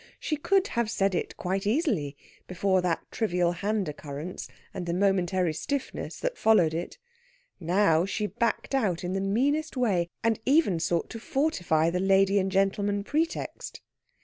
[0.19, 2.17] She could have said it quite easily
[2.47, 6.97] before that trivial hand occurrence, and the momentary stiffness that followed it.
[7.59, 12.39] Now she backed out in the meanest way, and even sought to fortify the lady
[12.39, 13.81] and gentleman pretext.